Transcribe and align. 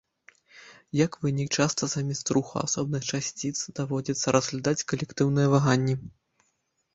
Як 1.05 1.11
вынік, 1.25 1.49
часта 1.57 1.89
замест 1.91 2.31
руху 2.37 2.55
асобных 2.61 3.03
часціц 3.17 3.53
даводзіцца 3.81 4.27
разглядаць 4.37 4.87
калектыўныя 4.95 5.47
ваганні. 5.55 5.95